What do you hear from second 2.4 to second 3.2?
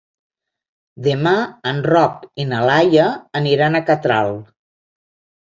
i na Laia